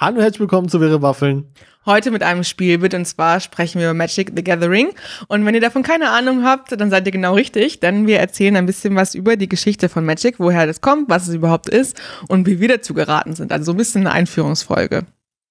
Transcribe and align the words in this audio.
Hallo 0.00 0.16
und 0.16 0.22
herzlich 0.22 0.40
willkommen 0.40 0.70
zu 0.70 0.80
Wirre 0.80 1.02
Waffeln. 1.02 1.52
Heute 1.84 2.10
mit 2.10 2.22
einem 2.22 2.42
Spielbild 2.42 2.94
und 2.94 3.04
zwar 3.04 3.38
sprechen 3.38 3.80
wir 3.80 3.88
über 3.88 3.92
Magic 3.92 4.32
the 4.34 4.42
Gathering. 4.42 4.88
Und 5.28 5.44
wenn 5.44 5.54
ihr 5.54 5.60
davon 5.60 5.82
keine 5.82 6.08
Ahnung 6.08 6.42
habt, 6.42 6.72
dann 6.72 6.88
seid 6.88 7.04
ihr 7.04 7.12
genau 7.12 7.34
richtig, 7.34 7.80
denn 7.80 8.06
wir 8.06 8.18
erzählen 8.18 8.56
ein 8.56 8.64
bisschen 8.64 8.96
was 8.96 9.14
über 9.14 9.36
die 9.36 9.46
Geschichte 9.46 9.90
von 9.90 10.06
Magic, 10.06 10.36
woher 10.38 10.66
das 10.66 10.80
kommt, 10.80 11.10
was 11.10 11.28
es 11.28 11.34
überhaupt 11.34 11.68
ist 11.68 12.00
und 12.28 12.46
wie 12.46 12.60
wir 12.60 12.68
dazu 12.68 12.94
geraten 12.94 13.34
sind. 13.34 13.52
Also 13.52 13.66
so 13.66 13.72
ein 13.72 13.76
bisschen 13.76 14.06
eine 14.06 14.12
Einführungsfolge. 14.12 15.04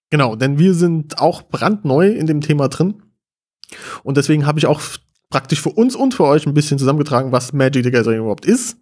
Genau, 0.10 0.36
denn 0.36 0.58
wir 0.58 0.74
sind 0.74 1.20
auch 1.20 1.44
brandneu 1.44 2.08
in 2.08 2.26
dem 2.26 2.42
Thema 2.42 2.70
drin. 2.70 3.04
Und 4.02 4.18
deswegen 4.18 4.48
habe 4.48 4.58
ich 4.58 4.66
auch 4.66 4.82
praktisch 5.30 5.62
für 5.62 5.70
uns 5.70 5.96
und 5.96 6.16
für 6.16 6.26
euch 6.26 6.48
ein 6.48 6.56
bisschen 6.56 6.80
zusammengetragen, 6.80 7.32
was 7.32 7.54
Magic 7.54 7.84
the 7.84 7.92
Gathering 7.92 8.20
überhaupt 8.20 8.46
ist. 8.46 8.78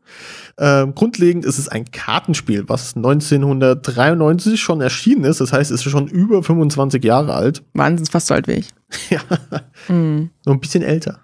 Ähm, 0.57 0.95
grundlegend 0.95 1.43
ist 1.43 1.59
es 1.59 1.68
ein 1.68 1.91
Kartenspiel, 1.91 2.63
was 2.68 2.95
1993 2.95 4.59
schon 4.59 4.80
erschienen 4.80 5.25
ist. 5.25 5.41
Das 5.41 5.52
heißt, 5.52 5.71
es 5.71 5.86
ist 5.86 5.91
schon 5.91 6.07
über 6.07 6.41
25 6.41 7.03
Jahre 7.03 7.34
alt. 7.34 7.63
Wahnsinn, 7.73 8.05
fast 8.05 8.27
so 8.27 8.34
alt 8.34 8.48
wie 8.48 8.53
ich. 8.53 8.70
ja. 9.09 9.20
Mhm. 9.89 10.30
Nur 10.45 10.55
ein 10.55 10.62
bisschen 10.62 10.84
älter. 10.84 11.20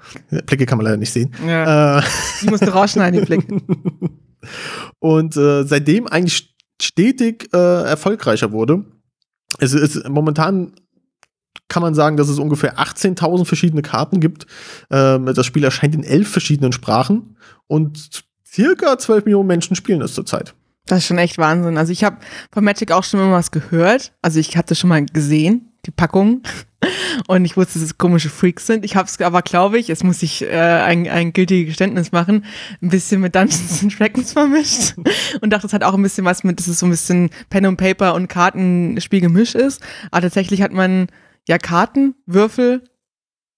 Blicke 0.45 0.65
kann 0.65 0.77
man 0.77 0.85
leider 0.85 0.97
nicht 0.97 1.13
sehen. 1.13 1.33
Ja. 1.47 1.99
Äh. 1.99 2.03
Die 2.41 2.49
musst 2.49 2.67
du 2.67 2.73
rausschneiden, 2.73 3.21
die 3.21 3.25
Blicke. 3.25 3.61
und 4.99 5.37
äh, 5.37 5.63
seitdem 5.63 6.07
eigentlich 6.07 6.53
stetig 6.81 7.47
äh, 7.53 7.83
erfolgreicher 7.83 8.51
wurde. 8.51 8.83
Es 9.59 9.73
ist 9.73 10.09
momentan 10.09 10.73
kann 11.69 11.81
man 11.81 11.95
sagen, 11.95 12.17
dass 12.17 12.29
es 12.29 12.39
ungefähr 12.39 12.77
18.000 12.77 13.45
verschiedene 13.45 13.81
Karten 13.81 14.19
gibt. 14.19 14.45
Ähm, 14.91 15.25
das 15.25 15.45
Spiel 15.45 15.63
erscheint 15.63 15.95
in 15.95 16.03
elf 16.03 16.29
verschiedenen 16.29 16.71
Sprachen 16.71 17.37
und 17.67 18.23
circa 18.45 18.97
12 18.97 19.25
Millionen 19.25 19.47
Menschen 19.47 19.75
spielen 19.75 20.01
es 20.01 20.13
zurzeit. 20.13 20.53
Das 20.85 20.99
ist 20.99 21.05
schon 21.05 21.17
echt 21.17 21.37
Wahnsinn. 21.37 21.77
Also 21.77 21.91
ich 21.91 22.03
habe 22.03 22.17
von 22.51 22.63
Magic 22.63 22.91
auch 22.91 23.03
schon 23.03 23.19
immer 23.19 23.31
was 23.31 23.51
gehört. 23.51 24.13
Also 24.21 24.39
ich 24.39 24.57
hatte 24.57 24.75
schon 24.75 24.89
mal 24.89 25.05
gesehen, 25.05 25.71
die 25.85 25.91
Packung. 25.91 26.43
Und 27.27 27.45
ich 27.45 27.55
wusste, 27.55 27.79
dass 27.79 27.83
es 27.83 27.97
komische 27.97 28.29
Freaks 28.29 28.67
sind. 28.67 28.83
Ich 28.83 28.97
habe 28.97 29.07
es 29.07 29.19
aber, 29.21 29.41
glaube 29.41 29.79
ich, 29.79 29.87
jetzt 29.87 30.03
muss 30.03 30.21
ich 30.21 30.41
äh, 30.41 30.49
ein, 30.49 31.07
ein 31.07 31.31
gültiges 31.31 31.69
Geständnis 31.69 32.11
machen, 32.11 32.43
ein 32.81 32.89
bisschen 32.89 33.21
mit 33.21 33.35
Dungeons 33.35 33.85
Dragons 33.97 34.33
vermischt. 34.33 34.95
Und 35.41 35.51
dachte, 35.51 35.67
es 35.67 35.73
hat 35.73 35.83
auch 35.83 35.93
ein 35.93 36.01
bisschen 36.01 36.25
was 36.25 36.43
mit, 36.43 36.59
dass 36.59 36.67
es 36.67 36.79
so 36.79 36.85
ein 36.85 36.91
bisschen 36.91 37.29
Pen 37.49 37.65
und 37.65 37.77
Paper 37.77 38.15
und 38.15 38.27
Kartenspiel 38.27 39.21
gemischt 39.21 39.55
ist. 39.55 39.81
Aber 40.11 40.23
tatsächlich 40.23 40.61
hat 40.61 40.73
man 40.73 41.07
ja 41.47 41.57
Karten, 41.57 42.15
Würfel 42.25 42.83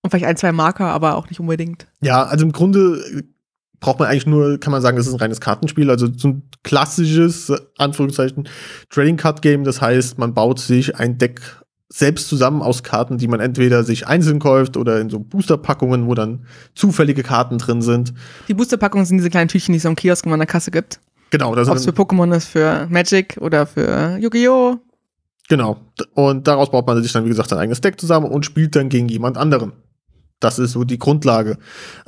und 0.01 0.09
vielleicht 0.09 0.25
ein, 0.25 0.37
zwei 0.37 0.51
Marker, 0.51 0.87
aber 0.87 1.15
auch 1.15 1.29
nicht 1.29 1.39
unbedingt. 1.39 1.87
Ja, 2.01 2.23
also 2.23 2.45
im 2.45 2.51
Grunde 2.51 3.23
braucht 3.79 3.99
man 3.99 4.07
eigentlich 4.07 4.25
nur, 4.25 4.59
kann 4.59 4.71
man 4.71 4.81
sagen, 4.81 4.97
das 4.97 5.07
ist 5.07 5.13
ein 5.13 5.19
reines 5.19 5.41
Kartenspiel, 5.41 5.89
also 5.89 6.07
so 6.15 6.29
ein 6.29 6.49
klassisches, 6.63 7.51
Anführungszeichen, 7.77 8.47
Trading 8.89 9.17
Card 9.17 9.41
Game. 9.41 9.63
Das 9.63 9.81
heißt, 9.81 10.17
man 10.17 10.33
baut 10.33 10.59
sich 10.59 10.95
ein 10.95 11.17
Deck 11.17 11.41
selbst 11.89 12.27
zusammen 12.27 12.61
aus 12.61 12.83
Karten, 12.83 13.17
die 13.17 13.27
man 13.27 13.39
entweder 13.39 13.83
sich 13.83 14.07
einzeln 14.07 14.39
kauft 14.39 14.75
oder 14.75 14.99
in 14.99 15.09
so 15.09 15.19
Boosterpackungen, 15.19 16.07
wo 16.07 16.15
dann 16.15 16.45
zufällige 16.73 17.23
Karten 17.23 17.57
drin 17.57 17.81
sind. 17.81 18.13
Die 18.47 18.53
Boosterpackungen 18.53 19.05
sind 19.05 19.17
diese 19.17 19.29
kleinen 19.29 19.49
Tütchen, 19.49 19.73
die 19.73 19.77
es 19.77 19.85
am 19.85 19.95
Kiosk 19.95 20.25
an 20.25 20.39
der 20.39 20.47
Kasse 20.47 20.71
gibt. 20.71 20.99
Genau. 21.29 21.53
Das 21.55 21.69
Ob 21.69 21.77
es 21.77 21.85
für 21.85 21.91
Pokémon 21.91 22.35
ist, 22.35 22.47
für 22.47 22.87
Magic 22.89 23.37
oder 23.39 23.65
für 23.65 24.17
Yu-Gi-Oh! 24.19 24.79
Genau. 25.47 25.77
Und 26.13 26.47
daraus 26.47 26.71
baut 26.71 26.87
man 26.87 27.01
sich 27.01 27.11
dann, 27.11 27.25
wie 27.25 27.29
gesagt, 27.29 27.49
sein 27.49 27.59
eigenes 27.59 27.81
Deck 27.81 27.99
zusammen 27.99 28.27
und 28.27 28.45
spielt 28.45 28.75
dann 28.75 28.89
gegen 28.89 29.07
jemand 29.07 29.37
anderen. 29.37 29.73
Das 30.39 30.59
ist 30.59 30.71
so 30.71 30.83
die 30.83 30.99
Grundlage. 30.99 31.57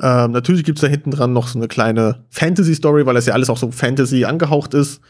Ähm, 0.00 0.32
natürlich 0.32 0.64
gibt's 0.64 0.80
da 0.80 0.86
hinten 0.86 1.10
dran 1.10 1.32
noch 1.32 1.48
so 1.48 1.58
eine 1.58 1.68
kleine 1.68 2.26
Fantasy-Story, 2.30 3.06
weil 3.06 3.14
das 3.14 3.26
ja 3.26 3.34
alles 3.34 3.48
auch 3.48 3.58
so 3.58 3.70
Fantasy 3.70 4.24
angehaucht 4.24 4.74
ist. 4.74 5.00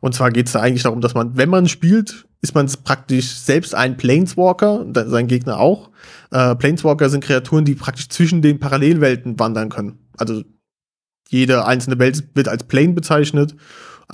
Und 0.00 0.14
zwar 0.14 0.30
geht's 0.30 0.52
da 0.52 0.60
eigentlich 0.60 0.82
darum, 0.82 1.00
dass 1.00 1.14
man, 1.14 1.36
wenn 1.36 1.48
man 1.48 1.68
spielt, 1.68 2.26
ist 2.42 2.54
man 2.54 2.70
praktisch 2.84 3.30
selbst 3.30 3.74
ein 3.74 3.96
Planeswalker, 3.96 4.84
sein 5.06 5.26
Gegner 5.26 5.58
auch. 5.58 5.90
Äh, 6.30 6.54
Planeswalker 6.54 7.08
sind 7.08 7.24
Kreaturen, 7.24 7.64
die 7.64 7.74
praktisch 7.74 8.08
zwischen 8.08 8.42
den 8.42 8.58
Parallelwelten 8.58 9.38
wandern 9.38 9.68
können. 9.68 9.98
Also 10.18 10.42
jede 11.28 11.64
einzelne 11.64 11.98
Welt 11.98 12.24
wird 12.34 12.48
als 12.48 12.64
Plane 12.64 12.92
bezeichnet. 12.92 13.54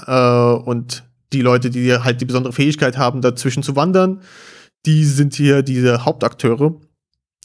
Äh, 0.06 0.12
und 0.12 1.04
die 1.32 1.42
Leute, 1.42 1.70
die 1.70 1.92
halt 1.92 2.20
die 2.20 2.24
besondere 2.24 2.52
Fähigkeit 2.52 2.96
haben, 2.96 3.20
dazwischen 3.20 3.62
zu 3.62 3.76
wandern, 3.76 4.20
die 4.86 5.04
sind 5.04 5.34
hier 5.34 5.62
diese 5.62 6.04
Hauptakteure. 6.04 6.74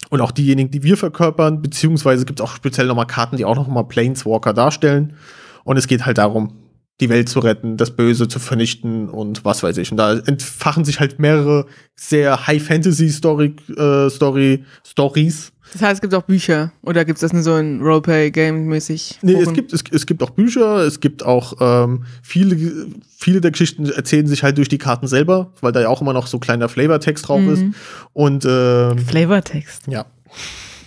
Und 0.10 0.22
auch 0.22 0.32
diejenigen, 0.32 0.72
die 0.72 0.84
wir 0.84 0.96
verkörpern, 0.96 1.62
beziehungsweise 1.62 2.26
gibt 2.26 2.40
es 2.40 2.46
auch 2.46 2.56
speziell 2.56 2.88
nochmal 2.88 3.08
Karten, 3.08 3.38
die 3.38 3.46
auch 3.46 3.56
nochmal 3.56 3.88
Planeswalker 3.88 4.54
darstellen. 4.54 5.16
Und 5.64 5.78
es 5.78 5.88
geht 5.88 6.06
halt 6.06 6.18
darum, 6.18 6.54
die 7.00 7.10
Welt 7.10 7.30
zu 7.30 7.40
retten, 7.40 7.78
das 7.78 7.96
Böse 7.96 8.28
zu 8.28 8.40
vernichten 8.40 9.10
und 9.10 9.46
was 9.46 9.62
weiß 9.62 9.78
ich. 9.78 9.92
Und 9.92 9.98
da 9.98 10.14
entfachen 10.14 10.84
sich 10.84 11.00
halt 11.00 11.20
mehrere 11.20 11.68
sehr 11.96 12.48
High-Fantasy-Story, 12.48 13.56
äh, 13.78 14.10
Story, 14.10 14.66
Stories. 14.86 15.52
Das 15.74 15.82
heißt, 15.82 15.96
es 15.96 16.02
gibt 16.02 16.16
auch 16.16 16.24
Bücher 16.24 16.72
oder 16.82 17.06
gibt 17.06 17.18
es 17.18 17.22
das 17.22 17.34
nur 17.34 17.44
so 17.44 17.54
ein 17.54 17.82
Roleplay-Game-mäßig? 17.82 19.20
Nee, 19.22 19.34
es 19.34 19.54
gibt, 19.54 19.74
es, 19.74 19.84
es 19.92 20.06
gibt 20.06 20.24
auch 20.24 20.32
Bücher, 20.32 20.78
es 20.78 21.00
gibt 21.00 21.24
auch 21.24 21.54
ähm, 21.60 22.06
viele, 22.24 22.88
viele 23.18 23.42
der 23.42 23.52
Geschichten 23.52 23.86
erzählen 23.90 24.28
sich 24.28 24.44
halt 24.44 24.58
durch 24.58 24.70
die 24.70 24.78
Karten 24.78 25.08
selber, 25.08 25.52
weil 25.62 25.74
da 25.74 25.82
ja 25.82 25.90
auch 25.90 26.02
immer 26.02 26.14
noch 26.14 26.28
so 26.28 26.40
kleiner 26.40 26.70
Flavortext 26.70 27.28
drauf 27.28 27.42
mhm. 27.42 27.54
ist. 27.54 27.66
Und 28.14 28.46
ähm, 28.46 28.98
Flavortext. 29.00 29.84
Ja. 29.88 30.06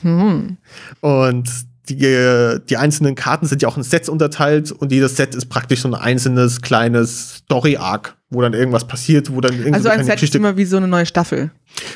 Mhm. 0.03 0.57
Und 1.01 1.49
die, 1.97 2.59
die 2.69 2.77
einzelnen 2.77 3.15
Karten 3.15 3.47
sind 3.47 3.63
ja 3.63 3.69
auch 3.69 3.77
in 3.77 3.83
Sets 3.83 4.09
unterteilt 4.09 4.73
und 4.73 4.93
jedes 4.93 5.17
Set 5.17 5.35
ist 5.35 5.47
praktisch 5.47 5.83
so 5.83 5.89
ein 5.89 5.95
einzelnes 5.95 6.61
kleines 6.61 7.37
Story-Arc, 7.37 8.17
wo 8.31 8.41
dann 8.41 8.55
irgendwas 8.55 8.87
passiert, 8.87 9.35
wo 9.35 9.41
dann 9.41 9.53
irgendwie 9.53 9.75
Also 9.75 9.89
ein 9.89 10.05
Set 10.05 10.15
Geschichte 10.15 10.39
ist 10.39 10.41
immer 10.41 10.57
wie 10.57 10.65
so 10.65 10.77
eine 10.77 10.89
neue 10.89 11.07
Staffel. 11.07 11.51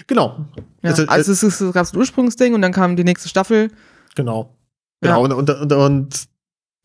Genau. 0.06 0.47
Ja, 0.83 0.91
also, 0.91 1.06
also 1.06 1.33
es, 1.33 1.43
ist, 1.43 1.60
es 1.60 1.72
gab 1.72 1.93
ein 1.93 1.97
Ursprungsding 1.99 2.54
und 2.54 2.62
dann 2.62 2.72
kam 2.72 2.97
die 2.97 3.04
nächste 3.04 3.28
Staffel. 3.28 3.71
Genau. 4.15 4.56
Genau. 5.00 5.15
Ja. 5.15 5.16
Und, 5.16 5.33
und, 5.33 5.50
und, 5.50 5.72
und 5.72 6.28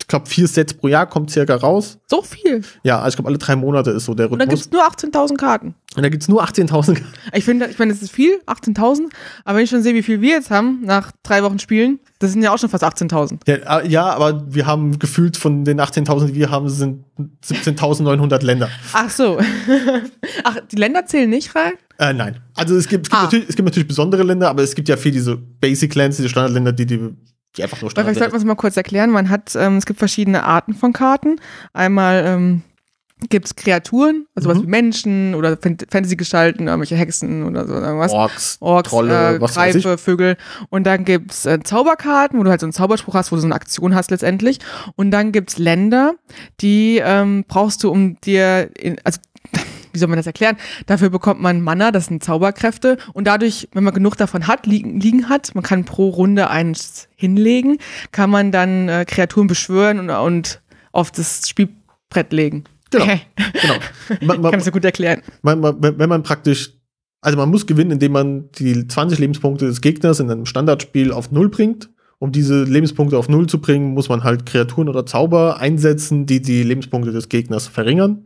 glaube, 0.09 0.27
vier 0.27 0.47
Sets 0.47 0.73
pro 0.73 0.89
Jahr 0.89 1.07
kommt 1.07 1.31
circa 1.31 1.55
raus. 1.55 1.97
So 2.07 2.21
viel? 2.21 2.61
Ja, 2.83 2.97
also 2.99 3.09
ich 3.09 3.15
glaube, 3.15 3.29
alle 3.29 3.37
drei 3.37 3.55
Monate 3.55 3.91
ist 3.91 4.05
so 4.05 4.13
der 4.13 4.25
Rhythmus. 4.25 4.33
Und 4.33 4.39
da 4.39 4.45
gibt 4.45 4.61
es 4.61 4.71
nur 4.71 4.83
18.000 4.83 5.37
Karten. 5.37 5.75
Und 5.95 6.03
da 6.03 6.09
gibt 6.09 6.23
es 6.23 6.29
nur 6.29 6.43
18.000 6.43 6.67
Karten. 6.95 7.13
Ich 7.33 7.45
finde, 7.45 7.67
ich 7.67 7.79
meine, 7.79 7.93
das 7.93 8.01
ist 8.01 8.11
viel, 8.11 8.39
18.000. 8.45 9.09
Aber 9.45 9.57
wenn 9.57 9.63
ich 9.63 9.69
schon 9.69 9.81
sehe, 9.81 9.93
wie 9.93 10.03
viel 10.03 10.19
wir 10.21 10.31
jetzt 10.31 10.51
haben, 10.51 10.81
nach 10.83 11.11
drei 11.23 11.43
Wochen 11.43 11.59
Spielen, 11.59 11.99
das 12.19 12.33
sind 12.33 12.41
ja 12.41 12.53
auch 12.53 12.59
schon 12.59 12.69
fast 12.69 12.83
18.000. 12.83 13.39
Ja, 13.47 13.81
ja, 13.83 14.05
aber 14.09 14.43
wir 14.53 14.65
haben 14.65 14.99
gefühlt 14.99 15.37
von 15.37 15.63
den 15.63 15.79
18.000, 15.79 16.27
die 16.27 16.35
wir 16.35 16.51
haben, 16.51 16.67
sind 16.69 17.05
17.900 17.45 18.43
Länder. 18.43 18.69
Ach 18.93 19.09
so. 19.09 19.39
Ach, 20.43 20.57
die 20.71 20.75
Länder 20.75 21.05
zählen 21.05 21.29
nicht 21.29 21.55
rein? 21.55 21.73
Äh, 21.97 22.13
nein. 22.13 22.39
Also 22.55 22.75
es 22.75 22.87
gibt, 22.87 23.07
es, 23.07 23.09
gibt 23.09 23.19
ah. 23.19 23.23
natürlich, 23.23 23.49
es 23.49 23.55
gibt 23.55 23.65
natürlich 23.65 23.87
besondere 23.87 24.23
Länder, 24.23 24.49
aber 24.49 24.63
es 24.63 24.73
gibt 24.73 24.89
ja 24.89 24.97
viel 24.97 25.11
diese 25.11 25.37
Basic 25.37 25.93
Lands, 25.95 26.17
diese 26.17 26.29
Standardländer, 26.29 26.71
die, 26.71 26.85
die 26.85 27.09
die 27.57 27.63
einfach 27.63 27.81
nur 27.81 27.91
Vielleicht 27.91 28.19
sollten 28.19 28.33
wir 28.33 28.37
es 28.37 28.45
mal 28.45 28.55
kurz 28.55 28.77
erklären. 28.77 29.09
Man 29.09 29.29
hat, 29.29 29.55
ähm, 29.55 29.77
es 29.77 29.85
gibt 29.85 29.99
verschiedene 29.99 30.43
Arten 30.43 30.73
von 30.73 30.93
Karten. 30.93 31.39
Einmal 31.73 32.23
ähm, 32.25 32.61
gibt 33.27 33.47
es 33.47 33.55
Kreaturen, 33.55 34.27
also 34.33 34.47
mhm. 34.47 34.53
was 34.53 34.63
wie 34.63 34.67
Menschen 34.67 35.35
oder 35.35 35.57
Fantasy-Gestalten, 35.57 36.67
irgendwelche 36.67 36.95
Hexen 36.95 37.43
oder 37.43 37.67
so 37.67 37.73
irgendwas. 37.73 38.13
Orks, 38.13 38.57
Orks 38.61 38.89
Trolle, 38.89 39.35
äh, 39.35 39.39
Greife, 39.39 39.97
Vögel. 39.97 40.37
Und 40.69 40.85
dann 40.85 41.03
gibt's 41.03 41.45
äh, 41.45 41.59
Zauberkarten, 41.61 42.39
wo 42.39 42.43
du 42.43 42.49
halt 42.49 42.61
so 42.61 42.65
einen 42.65 42.73
Zauberspruch 42.73 43.15
hast, 43.15 43.31
wo 43.31 43.35
du 43.35 43.41
so 43.41 43.47
eine 43.47 43.55
Aktion 43.55 43.93
hast 43.93 44.11
letztendlich. 44.11 44.59
Und 44.95 45.11
dann 45.11 45.33
gibt's 45.33 45.57
Länder, 45.57 46.13
die 46.61 47.01
ähm, 47.03 47.43
brauchst 47.47 47.83
du, 47.83 47.91
um 47.91 48.19
dir, 48.21 48.69
in, 48.77 48.97
also 49.03 49.19
wie 49.91 49.99
soll 49.99 50.07
man 50.09 50.17
das 50.17 50.27
erklären? 50.27 50.57
Dafür 50.85 51.09
bekommt 51.09 51.41
man 51.41 51.61
Mana, 51.61 51.91
das 51.91 52.07
sind 52.07 52.23
Zauberkräfte. 52.23 52.97
Und 53.13 53.25
dadurch, 53.25 53.67
wenn 53.73 53.83
man 53.83 53.93
genug 53.93 54.15
davon 54.17 54.47
hat, 54.47 54.65
liegen, 54.65 54.99
liegen 54.99 55.29
hat, 55.29 55.55
man 55.55 55.63
kann 55.63 55.85
pro 55.85 56.09
Runde 56.09 56.49
eins 56.49 57.07
hinlegen, 57.15 57.77
kann 58.11 58.29
man 58.29 58.51
dann 58.51 58.89
äh, 58.89 59.05
Kreaturen 59.05 59.47
beschwören 59.47 59.99
und, 59.99 60.09
und 60.09 60.61
auf 60.91 61.11
das 61.11 61.47
Spielbrett 61.47 62.31
legen. 62.31 62.63
Genau. 62.91 63.05
genau. 63.05 63.75
Man, 64.21 64.41
man, 64.41 64.51
kann 64.51 64.59
das 64.59 64.65
so 64.65 64.71
gut 64.71 64.83
erklären. 64.83 65.21
Man, 65.43 65.61
wenn 65.61 66.09
man 66.09 66.23
praktisch, 66.23 66.73
also 67.21 67.37
man 67.37 67.49
muss 67.49 67.67
gewinnen, 67.67 67.91
indem 67.91 68.13
man 68.13 68.49
die 68.53 68.87
20 68.87 69.19
Lebenspunkte 69.19 69.67
des 69.67 69.81
Gegners 69.81 70.19
in 70.19 70.31
einem 70.31 70.47
Standardspiel 70.47 71.11
auf 71.11 71.31
Null 71.31 71.49
bringt. 71.49 71.89
Um 72.21 72.33
diese 72.33 72.63
Lebenspunkte 72.63 73.17
auf 73.17 73.29
Null 73.29 73.47
zu 73.47 73.61
bringen, 73.61 73.93
muss 73.93 74.09
man 74.09 74.25
halt 74.25 74.45
Kreaturen 74.45 74.89
oder 74.89 75.05
Zauber 75.05 75.59
einsetzen, 75.59 76.25
die 76.25 76.41
die 76.41 76.63
Lebenspunkte 76.63 77.13
des 77.13 77.29
Gegners 77.29 77.67
verringern. 77.67 78.25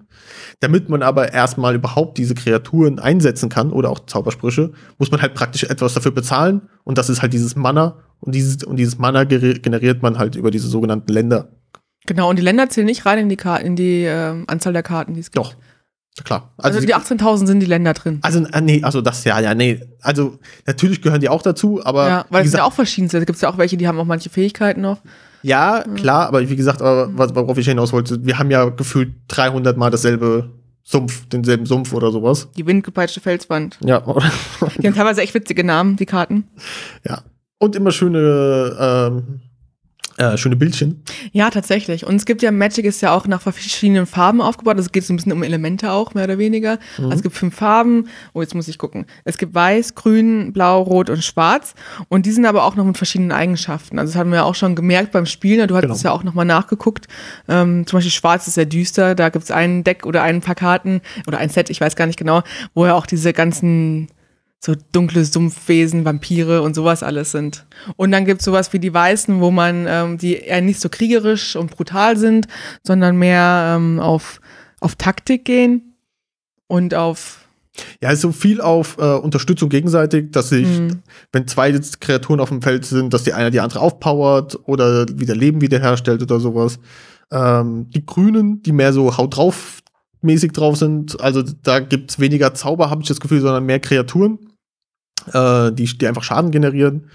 Damit 0.61 0.89
man 0.89 1.03
aber 1.03 1.31
erstmal 1.31 1.75
überhaupt 1.75 2.17
diese 2.17 2.33
Kreaturen 2.33 2.97
einsetzen 2.97 3.49
kann 3.49 3.71
oder 3.71 3.91
auch 3.91 4.05
Zaubersprüche, 4.07 4.71
muss 4.97 5.11
man 5.11 5.21
halt 5.21 5.35
praktisch 5.35 5.63
etwas 5.65 5.93
dafür 5.93 6.11
bezahlen 6.11 6.63
und 6.83 6.97
das 6.97 7.09
ist 7.09 7.21
halt 7.21 7.33
dieses 7.33 7.55
Mana 7.55 7.99
und 8.19 8.33
dieses, 8.33 8.63
und 8.63 8.77
dieses 8.77 8.97
Mana 8.97 9.25
generiert 9.25 10.01
man 10.01 10.17
halt 10.17 10.35
über 10.35 10.49
diese 10.49 10.67
sogenannten 10.67 11.11
Länder. 11.11 11.49
Genau, 12.05 12.29
und 12.29 12.37
die 12.37 12.43
Länder 12.43 12.69
zählen 12.69 12.87
nicht 12.87 13.05
rein 13.05 13.19
in 13.19 13.29
die, 13.29 13.37
Kar 13.37 13.61
in 13.61 13.75
die 13.75 14.03
äh, 14.03 14.43
Anzahl 14.47 14.73
der 14.73 14.83
Karten, 14.83 15.13
die 15.13 15.19
es 15.19 15.31
gibt. 15.31 15.45
Doch. 15.45 15.55
Klar. 16.23 16.51
Also, 16.57 16.77
also 16.77 16.87
die 16.87 16.95
18.000 16.95 17.47
sind 17.47 17.59
die 17.59 17.65
Länder 17.65 17.93
drin. 17.93 18.19
Also, 18.21 18.45
äh, 18.45 18.61
nee, 18.61 18.83
also 18.83 19.01
das, 19.01 19.23
ja, 19.23 19.39
ja, 19.39 19.55
nee. 19.55 19.81
Also, 20.01 20.37
natürlich 20.67 21.01
gehören 21.01 21.21
die 21.21 21.29
auch 21.29 21.41
dazu, 21.41 21.81
aber. 21.83 22.07
Ja, 22.07 22.25
weil 22.29 22.45
es 22.45 22.51
sind 22.51 22.59
ja 22.59 22.65
auch 22.65 22.73
verschiedene. 22.73 23.09
Da 23.11 23.19
gibt 23.19 23.35
es 23.35 23.41
ja 23.41 23.49
auch 23.49 23.57
welche, 23.57 23.77
die 23.77 23.87
haben 23.87 23.99
auch 23.99 24.05
manche 24.05 24.29
Fähigkeiten 24.29 24.81
noch. 24.81 24.99
Ja, 25.41 25.83
klar, 25.95 26.27
aber 26.27 26.47
wie 26.47 26.55
gesagt, 26.55 26.81
aber 26.81 27.09
worauf 27.35 27.57
ich 27.57 27.67
hinaus 27.67 27.91
wollte, 27.91 28.23
wir 28.25 28.39
haben 28.39 28.49
ja 28.49 28.69
gefühlt 28.69 29.13
300 29.27 29.75
Mal 29.75 29.89
dasselbe 29.89 30.51
Sumpf, 30.83 31.27
denselben 31.29 31.65
Sumpf 31.65 31.93
oder 31.93 32.11
sowas. 32.11 32.47
Die 32.55 32.65
windgepeitschte 32.65 33.19
Felswand. 33.19 33.77
Ja, 33.83 33.99
Die 34.77 34.87
haben 34.87 34.95
teilweise 34.95 35.21
echt 35.21 35.33
witzige 35.33 35.63
Namen, 35.63 35.95
die 35.97 36.05
Karten. 36.05 36.45
ja. 37.05 37.23
Und 37.59 37.77
immer 37.77 37.91
schöne, 37.91 38.75
ähm, 38.77 39.39
äh, 40.17 40.37
schöne 40.37 40.55
Bildchen. 40.55 41.01
Ja, 41.31 41.49
tatsächlich. 41.49 42.05
Und 42.05 42.15
es 42.15 42.25
gibt 42.25 42.41
ja, 42.41 42.51
Magic 42.51 42.85
ist 42.85 43.01
ja 43.01 43.13
auch 43.15 43.27
nach 43.27 43.41
verschiedenen 43.41 44.05
Farben 44.05 44.41
aufgebaut. 44.41 44.75
Also 44.77 44.87
es 44.87 44.91
geht 44.91 45.03
so 45.03 45.13
ein 45.13 45.15
bisschen 45.17 45.31
um 45.31 45.43
Elemente 45.43 45.91
auch, 45.91 46.13
mehr 46.13 46.25
oder 46.25 46.37
weniger. 46.37 46.77
Mhm. 46.97 47.05
Also 47.05 47.15
es 47.17 47.23
gibt 47.23 47.35
fünf 47.35 47.55
Farben. 47.55 48.07
Oh, 48.33 48.41
jetzt 48.41 48.53
muss 48.55 48.67
ich 48.67 48.77
gucken. 48.77 49.05
Es 49.23 49.37
gibt 49.37 49.53
weiß, 49.55 49.95
grün, 49.95 50.53
blau, 50.53 50.81
rot 50.83 51.09
und 51.09 51.23
schwarz. 51.23 51.73
Und 52.09 52.25
die 52.25 52.31
sind 52.31 52.45
aber 52.45 52.63
auch 52.63 52.75
noch 52.75 52.85
mit 52.85 52.97
verschiedenen 52.97 53.31
Eigenschaften. 53.31 53.97
Also 53.99 54.13
das 54.13 54.19
haben 54.19 54.29
wir 54.29 54.37
ja 54.37 54.43
auch 54.43 54.55
schon 54.55 54.75
gemerkt 54.75 55.11
beim 55.11 55.25
Spielen. 55.25 55.67
Du 55.67 55.75
hattest 55.75 56.01
Genau. 56.03 56.13
ja 56.13 56.19
auch 56.19 56.23
nochmal 56.23 56.45
nachgeguckt. 56.45 57.07
Ähm, 57.47 57.85
zum 57.87 57.97
Beispiel 57.97 58.11
schwarz 58.11 58.47
ist 58.47 58.53
sehr 58.55 58.65
düster. 58.65 59.15
Da 59.15 59.29
gibt 59.29 59.43
es 59.45 59.51
ein 59.51 59.83
Deck 59.83 60.05
oder 60.05 60.23
ein 60.23 60.41
paar 60.41 60.55
Karten 60.55 61.01
oder 61.27 61.37
ein 61.39 61.49
Set, 61.49 61.69
ich 61.69 61.81
weiß 61.81 61.95
gar 61.95 62.05
nicht 62.07 62.17
genau, 62.19 62.41
wo 62.73 62.85
ja 62.85 62.93
auch 62.93 63.05
diese 63.05 63.33
ganzen 63.33 64.07
so 64.65 64.75
dunkle 64.93 65.25
Sumpfwesen, 65.25 66.05
Vampire 66.05 66.61
und 66.61 66.73
sowas 66.73 67.03
alles 67.03 67.31
sind. 67.31 67.65
Und 67.97 68.11
dann 68.11 68.23
gibt's 68.23 68.45
sowas 68.45 68.71
wie 68.71 68.79
die 68.79 68.93
Weißen, 68.93 69.41
wo 69.41 69.51
man, 69.51 69.85
ähm, 69.87 70.17
die 70.17 70.35
eher 70.35 70.61
nicht 70.61 70.79
so 70.79 70.87
kriegerisch 70.87 71.57
und 71.57 71.71
brutal 71.71 72.15
sind, 72.17 72.47
sondern 72.81 73.17
mehr 73.17 73.75
ähm, 73.75 73.99
auf, 73.99 74.39
auf 74.79 74.95
Taktik 74.95 75.43
gehen 75.43 75.95
und 76.67 76.95
auf 76.95 77.45
Ja, 78.01 78.11
ist 78.11 78.21
so 78.21 78.31
viel 78.31 78.61
auf 78.61 78.97
äh, 78.99 79.15
Unterstützung 79.15 79.67
gegenseitig, 79.67 80.31
dass 80.31 80.49
sich, 80.49 80.67
Mhm. 80.67 81.01
wenn 81.33 81.45
zwei 81.47 81.77
Kreaturen 81.99 82.39
auf 82.39 82.49
dem 82.49 82.61
Feld 82.61 82.85
sind, 82.85 83.13
dass 83.13 83.23
die 83.23 83.33
eine 83.33 83.51
die 83.51 83.59
andere 83.59 83.81
aufpowert 83.81 84.57
oder 84.65 85.05
wieder 85.09 85.35
Leben 85.35 85.59
wiederherstellt 85.59 86.21
oder 86.21 86.39
sowas. 86.39 86.79
Ähm, 87.31 87.89
die 87.89 88.05
Grünen, 88.05 88.63
die 88.63 88.71
mehr 88.71 88.93
so 88.93 89.17
Haut 89.17 89.35
drauf 89.35 89.79
mäßig 90.21 90.53
drauf 90.53 90.77
sind, 90.77 91.19
also 91.19 91.43
da 91.63 91.81
gibt's 91.81 92.17
weniger 92.17 92.53
Zauber, 92.53 92.89
habe 92.89 93.01
ich 93.01 93.09
das 93.09 93.19
Gefühl, 93.19 93.41
sondern 93.41 93.65
mehr 93.65 93.81
Kreaturen, 93.81 94.39
äh, 95.31 95.71
die, 95.71 95.85
die 95.97 96.07
einfach 96.07 96.23
Schaden 96.23 96.51
generieren. 96.51 97.09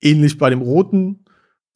Ähnlich 0.00 0.38
bei 0.38 0.50
dem 0.50 0.60
Roten. 0.60 1.24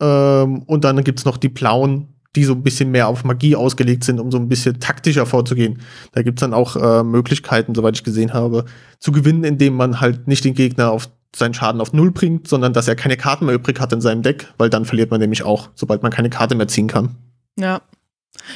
Ähm, 0.00 0.62
und 0.62 0.84
dann 0.84 1.02
gibt's 1.04 1.24
noch 1.24 1.36
die 1.36 1.48
Blauen, 1.48 2.08
die 2.34 2.44
so 2.44 2.54
ein 2.54 2.62
bisschen 2.62 2.90
mehr 2.90 3.08
auf 3.08 3.24
Magie 3.24 3.56
ausgelegt 3.56 4.04
sind, 4.04 4.18
um 4.18 4.30
so 4.30 4.38
ein 4.38 4.48
bisschen 4.48 4.80
taktischer 4.80 5.26
vorzugehen. 5.26 5.80
Da 6.12 6.22
gibt's 6.22 6.40
dann 6.40 6.54
auch 6.54 6.76
äh, 6.76 7.04
Möglichkeiten, 7.04 7.74
soweit 7.74 7.96
ich 7.96 8.04
gesehen 8.04 8.32
habe, 8.32 8.64
zu 8.98 9.12
gewinnen, 9.12 9.44
indem 9.44 9.74
man 9.74 10.00
halt 10.00 10.28
nicht 10.28 10.44
den 10.44 10.54
Gegner 10.54 10.90
auf 10.90 11.08
seinen 11.34 11.54
Schaden 11.54 11.80
auf 11.80 11.92
Null 11.92 12.10
bringt, 12.10 12.48
sondern 12.48 12.72
dass 12.72 12.88
er 12.88 12.96
keine 12.96 13.16
Karten 13.16 13.46
mehr 13.46 13.54
übrig 13.54 13.80
hat 13.80 13.92
in 13.92 14.00
seinem 14.00 14.22
Deck, 14.22 14.52
weil 14.58 14.70
dann 14.70 14.84
verliert 14.84 15.10
man 15.10 15.20
nämlich 15.20 15.44
auch, 15.44 15.70
sobald 15.74 16.02
man 16.02 16.12
keine 16.12 16.30
Karte 16.30 16.54
mehr 16.54 16.68
ziehen 16.68 16.88
kann. 16.88 17.16
Ja. 17.58 17.80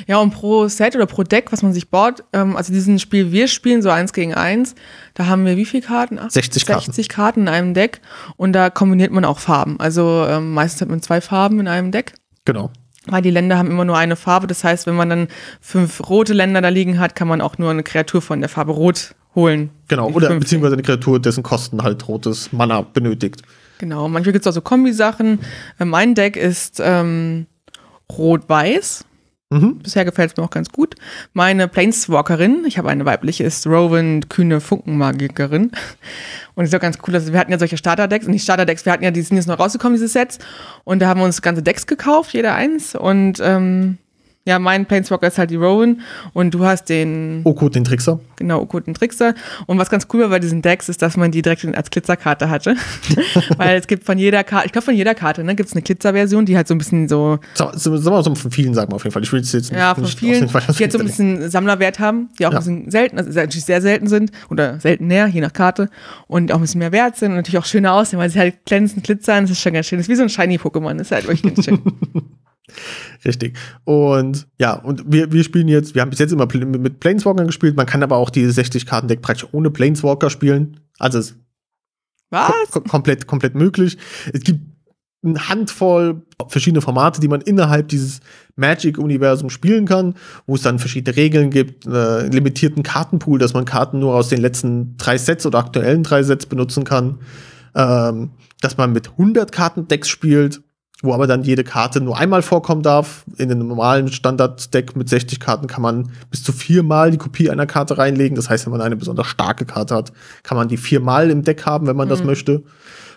Ja, 0.07 0.19
und 0.19 0.31
pro 0.31 0.69
Set 0.69 0.97
oder 0.97 1.07
pro 1.07 1.23
Deck, 1.23 1.53
was 1.53 1.63
man 1.63 1.73
sich 1.73 1.91
baut, 1.91 2.25
ähm, 2.33 2.57
also 2.57 2.73
diesen 2.73 2.99
Spiel 2.99 3.33
wir 3.33 3.49
spielen, 3.49 3.83
so 3.83 3.91
eins 3.91 4.13
gegen 4.13 4.35
eins, 4.35 4.75
da 5.15 5.27
haben 5.27 5.45
wir 5.45 5.57
wie 5.57 5.65
viele 5.65 5.83
Karten? 5.83 6.19
Ach, 6.19 6.31
60 6.31 6.67
Karten. 6.67 6.87
60 6.87 7.09
Karten 7.09 7.41
in 7.43 7.49
einem 7.49 7.75
Deck 7.75 8.01
und 8.37 8.53
da 8.53 8.71
kombiniert 8.71 9.13
man 9.13 9.25
auch 9.25 9.39
Farben. 9.39 9.79
Also 9.81 10.27
ähm, 10.29 10.53
meistens 10.53 10.81
hat 10.83 10.89
man 10.89 11.03
zwei 11.03 11.21
Farben 11.21 11.61
in 11.61 11.69
einem 11.69 11.93
Deck. 11.93 12.15
Genau. 12.45 12.71
Weil 13.07 13.23
die 13.23 13.31
Länder 13.31 13.57
haben 13.57 13.71
immer 13.71 13.85
nur 13.85 13.97
eine 13.97 14.17
Farbe. 14.17 14.47
Das 14.47 14.65
heißt, 14.65 14.87
wenn 14.87 14.97
man 14.97 15.09
dann 15.09 15.29
fünf 15.61 16.09
rote 16.09 16.33
Länder 16.33 16.61
da 16.61 16.69
liegen 16.69 16.99
hat, 16.99 17.15
kann 17.15 17.29
man 17.29 17.41
auch 17.41 17.59
nur 17.59 17.71
eine 17.71 17.83
Kreatur 17.83 18.21
von 18.21 18.41
der 18.41 18.49
Farbe 18.49 18.73
Rot 18.73 19.15
holen. 19.35 19.71
Genau. 19.89 20.07
Oder 20.09 20.29
15. 20.29 20.41
beziehungsweise 20.41 20.75
eine 20.75 20.83
Kreatur, 20.83 21.21
dessen 21.21 21.43
Kosten 21.43 21.83
halt 21.83 22.09
rotes 22.09 22.53
Mana 22.53 22.81
benötigt. 22.81 23.43
Genau. 23.79 24.09
Manchmal 24.09 24.33
gibt 24.33 24.45
es 24.45 24.51
auch 24.51 24.55
so 24.55 24.61
Kombisachen. 24.61 25.39
Mein 25.79 26.15
Deck 26.15 26.37
ist 26.37 26.81
ähm, 26.83 27.47
rot-weiß. 28.11 29.05
Mhm. 29.51 29.79
Bisher 29.79 30.05
gefällt 30.05 30.33
es 30.33 30.37
mir 30.37 30.43
auch 30.43 30.51
ganz 30.51 30.71
gut. 30.71 30.97
Meine 31.33 31.69
Planeswalkerin, 31.69 32.65
ich 32.67 32.79
habe 32.79 32.89
eine 32.89 33.05
weibliche, 33.05 33.45
ist 33.45 33.67
Rowan, 33.67 34.29
kühne 34.29 34.61
Funkenmagikerin. 34.61 35.71
Und 36.55 36.65
ist 36.65 36.75
auch 36.75 36.81
ganz 36.81 36.99
cool. 37.07 37.15
Also 37.15 37.33
wir 37.33 37.39
hatten 37.39 37.53
ja 37.53 37.59
solche 37.59 37.77
Starterdecks 37.77 38.27
und 38.27 38.33
die 38.33 38.41
Starterdecks, 38.41 38.85
wir 38.85 38.93
hatten 38.93 39.05
ja, 39.05 39.13
die 39.13 39.23
sind 39.23 39.37
jetzt 39.37 39.47
noch 39.47 39.61
rausgekommen, 39.61 39.95
diese 39.95 40.09
Sets. 40.09 40.39
Und 40.83 41.01
da 41.01 41.09
haben 41.09 41.21
wir 41.21 41.25
uns 41.25 41.43
ganze 41.43 41.63
Decks 41.63 41.87
gekauft, 41.87 42.33
jeder 42.33 42.55
eins. 42.57 42.97
Und 42.97 43.41
ähm, 43.41 43.99
ja, 44.47 44.59
mein 44.59 44.87
Planeswalker 44.87 45.27
ist 45.27 45.39
halt 45.39 45.51
die 45.51 45.57
Rowan 45.57 46.01
und 46.33 46.55
du 46.55 46.65
hast 46.65 46.89
den 46.89 47.41
Oko, 47.45 47.69
den 47.69 47.85
Trickser. 47.85 48.21
Genau, 48.37 48.61
Okkulten 48.61 48.95
Trickster. 48.95 49.35
Und 49.67 49.79
was 49.79 49.89
ganz 49.91 50.07
cool 50.13 50.21
war 50.21 50.29
bei 50.29 50.39
diesen 50.39 50.61
Decks, 50.63 50.89
ist, 50.89 51.01
dass 51.03 51.17
man 51.17 51.31
die 51.33 51.43
direkt 51.43 51.65
als 51.75 51.91
Glitzerkarte 51.91 52.49
hatte. 52.51 52.77
Weil 53.57 53.79
es 53.79 53.87
gibt 53.87 54.05
von 54.05 54.19
jeder 54.19 54.45
Karte, 54.45 54.67
ich 54.67 54.73
glaube 54.73 54.85
von 54.85 54.95
jeder 54.95 55.15
Karte, 55.15 55.43
ne, 55.43 55.55
gibt 55.55 55.69
es 55.69 55.75
eine 55.75 55.83
Glitzer-Version, 55.83 56.45
die 56.47 56.57
halt 56.57 56.69
so 56.69 56.75
ein 56.75 56.79
bisschen 56.79 57.09
so, 57.09 57.39
Sa- 57.55 57.73
Sagen 57.77 58.05
wir 58.05 58.23
so 58.23 58.35
von 58.35 58.51
vielen, 58.51 58.75
sagen 58.75 58.93
wir 58.93 58.97
auf 58.97 59.05
jeden 59.05 59.13
Fall. 59.13 59.23
Ich 59.23 59.33
will 59.33 59.41
jetzt 59.41 59.53
nicht, 59.55 59.73
ja, 59.73 59.95
von 59.95 60.07
vielen, 60.07 60.41
den 60.41 60.49
die 60.49 60.83
halt 60.83 60.93
so 60.93 60.99
ein 60.99 61.07
bisschen 61.07 61.51
Sammlerwert 61.51 61.99
haben, 61.99 62.29
die 62.39 62.47
auch 62.47 62.53
Ja. 62.53 62.59
ein 62.59 62.65
bisschen 62.65 62.91
selten, 62.91 63.19
also 63.19 63.31
natürlich 63.31 63.65
sehr 63.65 63.81
selten 63.81 64.07
sind 64.07 64.31
oder 64.51 64.79
selten 64.81 65.07
näher, 65.07 65.27
je 65.29 65.41
nach 65.41 65.53
Karte 65.53 65.89
und 66.29 66.53
auch 66.53 66.57
ein 66.57 66.61
bisschen 66.63 66.79
mehr 66.81 66.93
wert 66.93 67.17
sind 67.17 67.31
und 67.31 67.37
natürlich 67.37 67.59
auch 67.59 67.65
schöner 67.67 67.95
aussehen, 67.95 68.19
weil 68.19 68.31
sie 68.31 68.39
halt 68.39 68.65
glänzen, 68.67 69.03
glitzern, 69.03 69.45
das 69.45 69.51
ist 69.53 69.61
schon 69.61 69.73
ganz 69.73 69.87
schön. 69.87 69.99
Das 69.99 70.07
ist 70.07 70.11
wie 70.11 70.17
so 70.17 70.23
ein 70.23 70.29
Shiny-Pokémon, 70.29 70.99
das 70.99 71.09
ist 71.09 71.13
halt 71.13 71.27
wirklich 71.27 71.43
ganz 71.55 71.65
schön. 71.65 71.81
Richtig. 73.25 73.57
Und 73.85 74.47
ja, 74.59 74.75
und 74.75 75.05
wir, 75.07 75.33
wir 75.33 75.45
spielen 75.45 75.69
jetzt, 75.69 75.95
wir 75.95 76.03
haben 76.03 76.11
bis 76.11 76.19
jetzt 76.19 76.33
immer 76.33 76.47
mit 76.53 77.01
Planeswalkern 77.01 77.47
gespielt, 77.47 77.77
man 77.77 77.87
kann 77.87 78.03
aber 78.03 78.17
auch 78.17 78.31
die 78.31 78.47
60-Karten-Deck 78.47 79.23
praktisch 79.23 79.47
ohne 79.53 79.71
Planeswalker 79.71 80.31
spielen. 80.31 80.81
Also 80.99 81.19
es 81.19 81.31
ist 81.31 81.39
Was? 82.31 82.53
ko 82.71 82.81
komplett, 82.81 83.27
komplett 83.27 83.55
möglich. 83.55 83.99
Es 84.33 84.41
gibt 84.41 84.61
eine 85.25 85.49
Handvoll 85.49 86.23
verschiedene 86.49 86.81
Formate, 86.81 87.21
die 87.21 87.29
man 87.29 87.41
innerhalb 87.41 87.89
dieses 87.89 88.21
Magic-Universums 88.57 89.53
spielen 89.53 89.87
kann, 89.87 90.15
wo 90.47 90.55
es 90.55 90.63
dann 90.63 90.79
verschiedene 90.79 91.17
Regeln 91.17 91.51
gibt, 91.51 91.87
äh, 91.87 91.91
einen 91.91 92.33
limitierten 92.33 92.83
Kartenpool, 92.83 93.39
dass 93.39 93.55
man 93.55 93.65
Karten 93.65 93.99
nur 93.99 94.15
aus 94.15 94.29
den 94.29 94.41
letzten 94.41 94.97
drei 94.97 95.19
Sets 95.19 95.47
oder 95.47 95.59
aktuellen 95.59 96.03
drei 96.03 96.23
Sets 96.23 96.47
benutzen 96.47 96.85
kann, 96.85 97.19
ähm, 97.75 98.31
dass 98.61 98.77
man 98.77 98.93
mit 98.93 99.11
100 99.13 99.51
Karten-Decks 99.53 100.09
spielt, 100.09 100.63
wo 101.03 101.13
aber 101.13 101.27
dann 101.27 101.43
jede 101.43 101.63
Karte 101.63 102.01
nur 102.01 102.19
einmal 102.19 102.43
vorkommen 102.43 102.83
darf. 102.83 103.25
In 103.37 103.51
einem 103.51 103.69
normalen 103.69 104.09
Standard-Deck 104.09 104.97
mit 104.97 105.09
60 105.09 105.41
Karten 105.41 105.67
kann 105.67 105.83
man 105.83 106.11
bis 106.31 106.43
zu 106.43 106.53
viermal 106.53 107.11
die 107.11 107.19
Kopie 107.19 107.51
einer 107.51 107.67
Karte 107.67 107.99
reinlegen. 107.99 108.35
Das 108.35 108.49
heißt, 108.49 108.67
wenn 108.67 108.73
man 108.73 108.81
eine 108.81 108.97
besonders 108.97 109.27
starke 109.27 109.67
Karte 109.67 109.95
hat, 109.95 110.13
kann 110.43 110.57
man 110.57 110.69
die 110.69 110.79
viermal 110.79 111.31
im 111.31 111.43
Deck 111.43 111.67
haben, 111.67 111.87
wenn 111.87 111.97
man 111.97 112.09
das 112.09 112.25
möchte. 112.25 112.63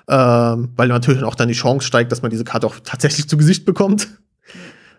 Ähm, 0.10 0.70
weil 0.76 0.88
natürlich 0.88 1.24
auch 1.24 1.36
dann 1.36 1.48
die 1.48 1.54
Chance 1.54 1.86
steigt, 1.86 2.12
dass 2.12 2.22
man 2.22 2.32
diese 2.32 2.44
Karte 2.44 2.68
auch 2.68 2.76
tatsächlich 2.84 3.30
zu 3.30 3.38
Gesicht 3.38 3.64
bekommt. 3.66 4.08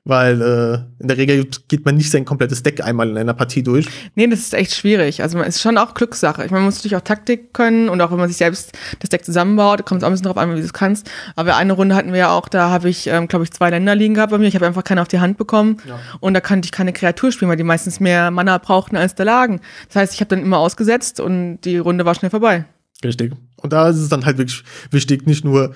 Weil 0.05 0.41
äh, 0.41 1.03
in 1.03 1.09
der 1.09 1.19
Regel 1.19 1.47
geht 1.69 1.85
man 1.85 1.97
nicht 1.97 2.11
sein 2.11 2.25
komplettes 2.25 2.63
Deck 2.63 2.83
einmal 2.83 3.11
in 3.11 3.19
einer 3.19 3.35
Partie 3.35 3.63
durch. 3.63 3.87
Nee, 4.15 4.27
das 4.29 4.41
ist 4.41 4.55
echt 4.55 4.75
schwierig. 4.75 5.23
Also 5.23 5.37
man 5.37 5.47
ist 5.47 5.61
schon 5.61 5.77
auch 5.77 5.93
Glückssache. 5.93 6.45
Ich 6.45 6.51
meine, 6.51 6.61
man 6.61 6.67
muss 6.67 6.77
natürlich 6.77 6.97
auch 6.97 7.03
Taktik 7.03 7.53
können 7.53 7.91
und 7.91 8.01
auch 8.01 8.11
wenn 8.11 8.19
man 8.19 8.29
sich 8.29 8.39
selbst 8.39 8.73
das 9.01 9.11
Deck 9.11 9.25
zusammenbaut, 9.25 9.85
kommt 9.85 10.01
es 10.01 10.05
auch 10.05 10.09
ein 10.09 10.13
bisschen 10.13 10.27
drauf 10.27 10.39
an, 10.39 10.51
wie 10.51 10.59
du 10.59 10.65
es 10.65 10.73
kannst. 10.73 11.11
Aber 11.37 11.57
eine 11.57 11.75
Runde 11.75 11.95
hatten 11.95 12.13
wir 12.13 12.21
ja 12.21 12.31
auch, 12.31 12.49
da 12.49 12.71
habe 12.71 12.89
ich, 12.89 13.09
ähm, 13.09 13.29
glaube 13.29 13.45
ich, 13.45 13.51
zwei 13.51 13.69
Länder 13.69 13.95
liegen 13.95 14.15
gehabt 14.15 14.31
bei 14.31 14.39
mir. 14.39 14.47
Ich 14.47 14.55
habe 14.55 14.67
einfach 14.67 14.85
keine 14.85 15.03
auf 15.03 15.09
die 15.09 15.21
Hand 15.21 15.37
bekommen 15.37 15.77
und 16.21 16.33
da 16.33 16.41
konnte 16.41 16.67
ich 16.67 16.73
keine 16.73 16.93
Kreatur 16.95 17.31
spielen, 17.31 17.51
weil 17.51 17.59
die 17.59 17.63
meistens 17.63 18.01
mehr 18.01 18.31
Mana 18.31 18.57
brauchten 18.57 18.97
als 18.97 19.15
da 19.15 19.25
lagen. 19.25 19.61
Das 19.89 19.97
heißt, 19.97 20.15
ich 20.15 20.21
habe 20.21 20.29
dann 20.29 20.43
immer 20.43 20.59
ausgesetzt 20.59 21.21
und 21.21 21.61
die 21.61 21.77
Runde 21.77 22.07
war 22.07 22.15
schnell 22.15 22.31
vorbei. 22.31 22.65
Richtig. 23.05 23.33
Und 23.57 23.73
da 23.73 23.89
ist 23.89 23.97
es 23.97 24.09
dann 24.09 24.25
halt 24.25 24.39
wirklich 24.39 24.65
wichtig, 24.91 25.27
nicht 25.27 25.45
nur 25.45 25.75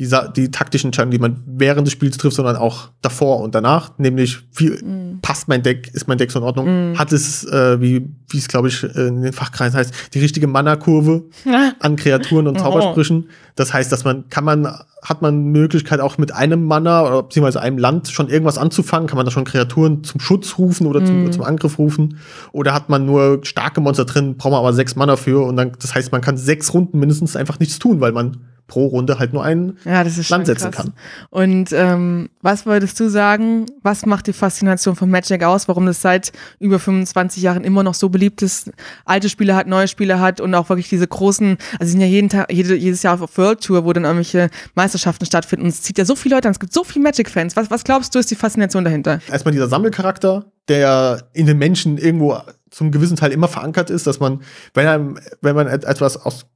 die, 0.00 0.08
die 0.34 0.50
taktischen 0.50 0.88
Entscheidungen, 0.88 1.12
die 1.12 1.18
man 1.18 1.42
während 1.46 1.86
des 1.86 1.92
Spiels 1.92 2.16
trifft, 2.16 2.36
sondern 2.36 2.56
auch 2.56 2.88
davor 3.02 3.40
und 3.40 3.54
danach. 3.54 3.98
Nämlich, 3.98 4.38
viel, 4.50 4.82
passt 5.22 5.46
mein 5.48 5.62
Deck, 5.62 5.90
ist 5.92 6.08
mein 6.08 6.18
Deck 6.18 6.30
so 6.30 6.38
in 6.38 6.44
Ordnung? 6.44 6.98
Hat 6.98 7.12
es, 7.12 7.44
äh, 7.44 7.80
wie 7.80 8.08
wie 8.32 8.38
es, 8.38 8.48
glaube 8.48 8.68
ich, 8.68 8.82
in 8.84 9.22
den 9.22 9.32
Fachkreisen 9.32 9.78
heißt, 9.78 9.92
die 10.14 10.20
richtige 10.20 10.46
Mana-Kurve 10.46 11.24
an 11.80 11.96
Kreaturen 11.96 12.46
und 12.46 12.60
Oh. 12.60 12.62
Zaubersprüchen? 12.62 13.28
Das 13.56 13.72
heißt, 13.74 13.90
dass 13.92 14.04
man, 14.04 14.28
kann 14.28 14.44
man, 14.44 14.66
hat 15.02 15.22
man 15.22 15.44
Möglichkeit 15.44 16.00
auch 16.00 16.18
mit 16.18 16.32
einem 16.32 16.64
Mana 16.64 17.06
oder 17.06 17.22
beziehungsweise 17.24 17.60
einem 17.60 17.78
Land 17.78 18.08
schon 18.08 18.28
irgendwas 18.28 18.58
anzufangen? 18.58 19.08
Kann 19.08 19.16
man 19.16 19.26
da 19.26 19.32
schon 19.32 19.44
Kreaturen 19.44 20.04
zum 20.04 20.20
Schutz 20.20 20.58
rufen 20.58 20.86
oder 20.86 21.04
zum, 21.04 21.30
zum 21.32 21.42
Angriff 21.42 21.78
rufen? 21.78 22.18
Oder 22.52 22.72
hat 22.72 22.88
man 22.88 23.04
nur 23.06 23.40
starke 23.42 23.80
Monster 23.80 24.04
drin, 24.04 24.36
braucht 24.36 24.52
man 24.52 24.60
aber 24.60 24.72
sechs 24.72 24.96
Mana 24.96 25.16
für 25.16 25.44
und 25.44 25.56
dann, 25.56 25.72
das 25.80 25.94
heißt, 25.94 26.12
man 26.12 26.20
kann 26.20 26.36
sechs 26.36 26.72
Runden 26.72 26.98
mindestens 26.98 27.36
einfach 27.36 27.58
nichts 27.58 27.78
tun, 27.78 28.00
weil 28.00 28.12
man 28.12 28.38
pro 28.70 28.86
Runde 28.86 29.18
halt 29.18 29.32
nur 29.34 29.42
einen 29.44 29.76
Ja, 29.84 30.02
Land 30.02 30.46
setzen 30.46 30.70
krass. 30.70 30.76
kann. 30.76 30.92
Und 31.28 31.72
ähm, 31.72 32.30
was 32.40 32.64
würdest 32.66 32.98
du 33.00 33.08
sagen, 33.10 33.66
was 33.82 34.06
macht 34.06 34.28
die 34.28 34.32
Faszination 34.32 34.94
von 34.96 35.10
Magic 35.10 35.42
aus, 35.42 35.66
warum 35.68 35.86
das 35.86 36.00
seit 36.00 36.30
über 36.60 36.78
25 36.78 37.42
Jahren 37.42 37.64
immer 37.64 37.82
noch 37.82 37.94
so 37.94 38.08
beliebt 38.08 38.42
ist, 38.42 38.70
alte 39.04 39.28
Spiele 39.28 39.56
hat, 39.56 39.66
neue 39.66 39.88
Spiele 39.88 40.20
hat 40.20 40.40
und 40.40 40.54
auch 40.54 40.68
wirklich 40.68 40.88
diese 40.88 41.06
großen, 41.08 41.58
also 41.78 41.84
sie 41.84 41.90
sind 41.90 42.00
ja 42.00 42.06
jeden 42.06 42.28
Tag, 42.28 42.50
jede, 42.52 42.74
jedes 42.76 43.02
Jahr 43.02 43.20
auf 43.20 43.36
World 43.36 43.60
Tour, 43.62 43.84
wo 43.84 43.92
dann 43.92 44.04
irgendwelche 44.04 44.48
Meisterschaften 44.76 45.26
stattfinden 45.26 45.64
und 45.64 45.70
es 45.70 45.82
zieht 45.82 45.98
ja 45.98 46.04
so 46.04 46.14
viele 46.14 46.36
Leute 46.36 46.48
an, 46.48 46.52
es 46.52 46.60
gibt 46.60 46.72
so 46.72 46.84
viele 46.84 47.02
Magic-Fans. 47.02 47.56
Was, 47.56 47.70
was 47.70 47.82
glaubst 47.84 48.14
du, 48.14 48.18
ist 48.20 48.30
die 48.30 48.36
Faszination 48.36 48.84
dahinter? 48.84 49.18
erstmal 49.30 49.52
dieser 49.52 49.68
Sammelcharakter, 49.68 50.44
der 50.68 51.24
in 51.32 51.46
den 51.46 51.58
Menschen 51.58 51.98
irgendwo 51.98 52.38
zum 52.70 52.92
gewissen 52.92 53.16
Teil 53.16 53.32
immer 53.32 53.48
verankert 53.48 53.90
ist, 53.90 54.06
dass 54.06 54.20
man, 54.20 54.42
wenn 54.74 54.86
einem, 54.86 55.18
wenn 55.42 55.56
man 55.56 55.66
et- 55.66 55.82
etwas 55.84 56.16
aus 56.16 56.46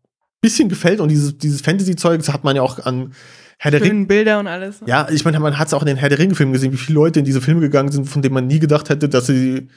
bisschen 0.44 0.68
gefällt 0.68 1.00
und 1.00 1.08
dieses, 1.08 1.38
dieses 1.38 1.62
Fantasy-Zeug, 1.62 2.18
das 2.18 2.32
hat 2.32 2.44
man 2.44 2.54
ja 2.54 2.62
auch 2.62 2.78
an 2.84 3.14
Herr 3.58 3.70
der 3.70 3.80
Ringe. 3.80 4.04
Bilder 4.06 4.38
und 4.38 4.46
alles. 4.46 4.80
Ja, 4.86 5.08
ich 5.10 5.24
meine, 5.24 5.40
man 5.40 5.58
hat 5.58 5.68
es 5.68 5.74
auch 5.74 5.80
in 5.80 5.86
den 5.86 5.96
Herr 5.96 6.10
der 6.10 6.18
Ringe-Filmen 6.18 6.52
gesehen, 6.52 6.72
wie 6.72 6.76
viele 6.76 6.96
Leute 6.96 7.20
in 7.20 7.24
diese 7.24 7.40
Filme 7.40 7.60
gegangen 7.60 7.90
sind, 7.90 8.06
von 8.06 8.20
denen 8.20 8.34
man 8.34 8.46
nie 8.46 8.58
gedacht 8.58 8.90
hätte, 8.90 9.08
dass 9.08 9.26
sie 9.26 9.68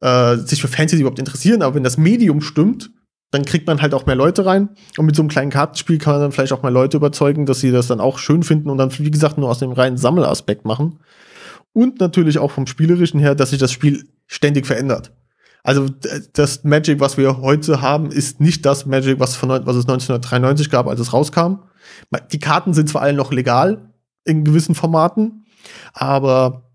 äh, 0.00 0.36
sich 0.36 0.60
für 0.60 0.68
Fantasy 0.68 1.00
überhaupt 1.00 1.20
interessieren, 1.20 1.62
aber 1.62 1.76
wenn 1.76 1.84
das 1.84 1.96
Medium 1.96 2.40
stimmt, 2.40 2.90
dann 3.30 3.44
kriegt 3.44 3.66
man 3.66 3.82
halt 3.82 3.94
auch 3.94 4.06
mehr 4.06 4.16
Leute 4.16 4.46
rein. 4.46 4.70
Und 4.96 5.06
mit 5.06 5.14
so 5.14 5.22
einem 5.22 5.28
kleinen 5.28 5.50
Kartenspiel 5.50 5.98
kann 5.98 6.14
man 6.14 6.22
dann 6.22 6.32
vielleicht 6.32 6.52
auch 6.52 6.62
mal 6.62 6.72
Leute 6.72 6.96
überzeugen, 6.96 7.46
dass 7.46 7.60
sie 7.60 7.70
das 7.70 7.86
dann 7.86 8.00
auch 8.00 8.18
schön 8.18 8.42
finden 8.42 8.68
und 8.68 8.78
dann, 8.78 8.96
wie 8.98 9.10
gesagt, 9.10 9.38
nur 9.38 9.48
aus 9.48 9.58
dem 9.60 9.72
reinen 9.72 9.96
Sammelaspekt 9.96 10.64
machen. 10.64 11.00
Und 11.72 12.00
natürlich 12.00 12.38
auch 12.38 12.50
vom 12.50 12.66
Spielerischen 12.66 13.20
her, 13.20 13.34
dass 13.34 13.50
sich 13.50 13.58
das 13.58 13.72
Spiel 13.72 14.08
ständig 14.26 14.66
verändert. 14.66 15.12
Also 15.66 15.88
das 16.32 16.62
Magic, 16.62 17.00
was 17.00 17.16
wir 17.16 17.38
heute 17.38 17.80
haben, 17.80 18.12
ist 18.12 18.40
nicht 18.40 18.64
das 18.64 18.86
Magic, 18.86 19.18
was, 19.18 19.34
von, 19.34 19.48
was 19.48 19.74
es 19.74 19.82
1993 19.82 20.70
gab, 20.70 20.86
als 20.86 21.00
es 21.00 21.12
rauskam. 21.12 21.64
Die 22.30 22.38
Karten 22.38 22.72
sind 22.72 22.88
zwar 22.88 23.02
alle 23.02 23.14
noch 23.14 23.32
legal 23.32 23.90
in 24.22 24.44
gewissen 24.44 24.76
Formaten, 24.76 25.44
aber 25.92 26.70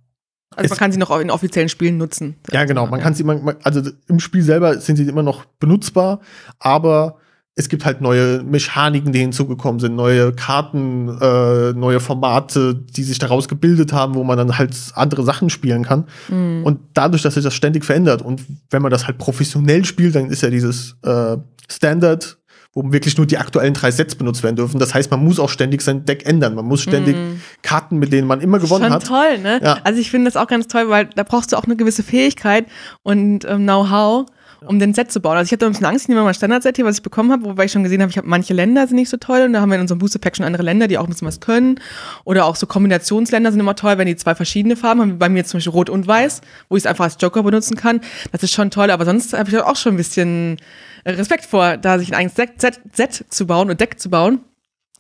also 0.57 0.67
man 0.67 0.77
kann 0.77 0.91
sie 0.91 0.98
noch 0.98 1.17
in 1.17 1.31
offiziellen 1.31 1.69
Spielen 1.69 1.95
nutzen. 1.95 2.36
Ja, 2.51 2.65
genau. 2.65 2.86
Man 2.86 3.00
kann 3.00 3.13
sie, 3.13 3.24
man, 3.24 3.55
also 3.63 3.81
im 4.10 4.19
Spiel 4.19 4.43
selber 4.43 4.77
sind 4.81 4.98
sie 4.98 5.07
immer 5.07 5.24
noch 5.24 5.45
benutzbar, 5.45 6.19
aber 6.60 7.15
es 7.55 7.67
gibt 7.67 7.84
halt 7.86 8.00
neue 8.00 8.43
Mechaniken, 8.43 9.12
die 9.12 9.20
hinzugekommen 9.20 9.79
sind, 9.79 9.96
neue 9.96 10.31
Karten, 10.31 11.10
äh, 11.20 11.74
neue 11.74 12.00
Formate, 12.00 12.75
die 12.75 13.03
sich 13.03 13.20
daraus 13.20 13.50
gebildet 13.50 13.91
haben, 13.91 14.15
wo 14.15 14.24
man 14.24 14.38
dann 14.38 14.58
halt 14.58 14.75
andere 14.93 15.24
Sachen 15.24 15.50
spielen 15.50 15.84
kann. 15.84 16.05
Mhm. 16.29 16.63
Und 16.63 16.79
dadurch, 16.93 17.24
dass 17.24 17.34
sich 17.34 17.43
das 17.43 17.53
ständig 17.53 17.84
verändert 17.84 18.22
und 18.22 18.41
wenn 18.70 18.81
man 18.81 18.91
das 18.91 19.05
halt 19.05 19.17
professionell 19.17 19.84
spielt, 19.84 20.15
dann 20.15 20.29
ist 20.29 20.43
ja 20.43 20.50
dieses 20.50 20.96
äh, 21.03 21.38
Standard 21.70 22.38
wo 22.74 22.89
wirklich 22.91 23.17
nur 23.17 23.27
die 23.27 23.38
aktuellen 23.38 23.74
drei 23.74 23.91
Sets 23.91 24.15
benutzt 24.15 24.43
werden 24.43 24.55
dürfen. 24.55 24.79
Das 24.79 24.93
heißt, 24.93 25.12
man 25.12 25.22
muss 25.22 25.39
auch 25.39 25.50
ständig 25.50 25.81
sein 25.81 26.05
Deck 26.05 26.25
ändern. 26.25 26.55
Man 26.55 26.65
muss 26.65 26.81
ständig 26.81 27.17
mm. 27.17 27.41
Karten, 27.63 27.98
mit 27.98 28.13
denen 28.13 28.27
man 28.27 28.39
immer 28.39 28.60
gewonnen 28.60 28.86
Schon 28.86 28.93
hat. 28.93 29.05
toll, 29.05 29.39
ne? 29.39 29.60
Ja. 29.62 29.79
Also 29.84 30.00
ich 30.00 30.10
finde 30.10 30.31
das 30.31 30.38
auch 30.38 30.48
ganz 30.48 30.67
toll, 30.67 30.88
weil 30.88 31.08
da 31.08 31.24
brauchst 31.24 31.51
du 31.51 31.58
auch 31.58 31.65
eine 31.65 31.75
gewisse 31.75 32.01
Fähigkeit 32.01 32.65
und 33.03 33.43
ähm, 33.43 33.63
Know-how 33.63 34.25
um 34.65 34.77
den 34.77 34.94
Set 34.94 35.12
zu 35.12 35.20
bauen. 35.22 35.38
Also 35.38 35.48
ich 35.48 35.51
hatte 35.51 35.65
ein 35.65 35.72
bisschen 35.72 35.88
Angst, 35.88 36.03
ich 36.06 36.10
nehme 36.10 36.22
mal 36.22 36.25
mein 36.25 36.34
Standard-Set 36.36 36.75
hier, 36.75 36.86
was 36.86 36.98
ich 36.98 37.01
bekommen 37.01 37.32
habe, 37.32 37.44
wobei 37.46 37.65
ich 37.65 37.72
schon 37.72 37.84
gesehen 37.84 38.01
habe, 38.01 38.12
ich 38.12 38.18
habe 38.18 38.27
manche 38.27 38.53
Länder 38.53 38.86
sind 38.86 38.96
nicht 38.96 39.10
so 39.10 39.18
toll 39.18 39.41
und 39.41 39.53
da 39.53 39.62
haben 39.62 39.70
wir 39.70 39.75
in 39.75 39.82
unserem 39.82 39.98
Booster-Pack 40.00 40.38
schon 40.38 40.46
andere 40.46 40.62
Länder, 40.62 40.88
die 40.88 40.98
auch 41.00 41.06
ein 41.06 41.10
bisschen 41.10 41.27
was 41.27 41.39
können. 41.39 41.80
Oder 42.25 42.46
auch 42.46 42.56
so 42.56 42.68
Kombinationsländer 42.68 43.51
sind 43.51 43.60
immer 43.60 43.75
toll, 43.75 43.98
wenn 43.98 44.06
die 44.06 44.15
zwei 44.15 44.36
verschiedene 44.36 44.75
Farben 44.75 45.01
haben, 45.01 45.12
wie 45.13 45.18
bei 45.18 45.30
mir 45.30 45.44
zum 45.46 45.58
Beispiel 45.58 45.74
Rot 45.74 45.89
und 45.89 46.08
Weiß, 46.08 46.41
wo 46.70 46.77
ich 46.77 46.84
es 46.84 46.86
einfach 46.86 47.06
als 47.06 47.18
Joker 47.20 47.41
benutzen 47.41 47.75
kann. 47.75 48.01
Das 48.32 48.44
ist 48.44 48.53
schon 48.53 48.70
toll, 48.70 48.91
aber 48.91 49.06
sonst 49.06 49.34
habe 49.34 49.50
ich 49.50 49.58
auch 49.58 49.75
schon 49.75 49.96
ein 49.96 49.98
bisschen 49.98 50.58
Respekt 51.06 51.46
vor, 51.46 51.77
da 51.77 51.98
sich 51.98 52.10
ein 52.10 52.15
eigenes 52.15 52.36
Set, 52.36 52.62
Set, 52.62 52.80
Set 52.94 53.25
zu 53.30 53.48
bauen 53.48 53.72
und 53.72 53.80
Deck 53.82 54.00
zu 54.00 54.12
bauen. 54.12 54.41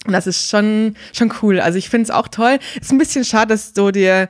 Und 0.07 0.13
das 0.13 0.25
ist 0.25 0.49
schon, 0.49 0.95
schon 1.13 1.31
cool. 1.43 1.59
Also 1.59 1.77
ich 1.77 1.89
finde 1.89 2.05
es 2.05 2.11
auch 2.11 2.27
toll. 2.27 2.57
Ist 2.79 2.91
ein 2.91 2.97
bisschen 2.97 3.23
schade, 3.23 3.49
dass 3.49 3.73
so 3.75 3.91
der, 3.91 4.29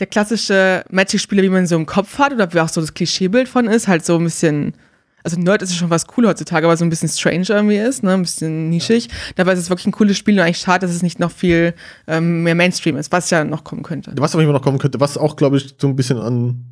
der 0.00 0.06
klassische 0.06 0.84
Magic-Spieler, 0.90 1.42
wie 1.42 1.48
man 1.48 1.66
so 1.66 1.76
im 1.76 1.86
Kopf 1.86 2.18
hat, 2.18 2.32
oder 2.32 2.52
wie 2.52 2.60
auch 2.60 2.68
so 2.68 2.80
das 2.80 2.94
Klischeebild 2.94 3.48
von 3.48 3.66
ist, 3.66 3.86
halt 3.86 4.04
so 4.04 4.16
ein 4.16 4.24
bisschen, 4.24 4.74
also 5.22 5.38
Nerd 5.38 5.62
ist 5.62 5.70
ja 5.70 5.76
schon 5.76 5.90
was 5.90 6.06
cool 6.16 6.26
heutzutage, 6.26 6.66
aber 6.66 6.76
so 6.76 6.84
ein 6.84 6.90
bisschen 6.90 7.08
strange 7.08 7.46
irgendwie 7.48 7.76
ist, 7.76 8.02
ne, 8.02 8.12
ein 8.12 8.22
bisschen 8.22 8.70
nischig. 8.70 9.08
Dabei 9.36 9.52
ist 9.52 9.60
es 9.60 9.70
wirklich 9.70 9.86
ein 9.86 9.92
cooles 9.92 10.18
Spiel 10.18 10.34
und 10.34 10.40
eigentlich 10.40 10.58
schade, 10.58 10.86
dass 10.86 10.94
es 10.94 11.02
nicht 11.02 11.20
noch 11.20 11.30
viel 11.30 11.74
ähm, 12.08 12.42
mehr 12.42 12.54
Mainstream 12.54 12.96
ist, 12.96 13.12
was 13.12 13.30
ja 13.30 13.44
noch 13.44 13.62
kommen 13.62 13.82
könnte. 13.82 14.12
Was 14.16 14.34
aber 14.34 14.42
immer 14.42 14.52
noch 14.52 14.62
kommen 14.62 14.78
könnte, 14.78 15.00
was 15.00 15.16
auch, 15.16 15.36
glaube 15.36 15.58
ich, 15.58 15.76
so 15.78 15.86
ein 15.86 15.96
bisschen 15.96 16.18
an 16.18 16.64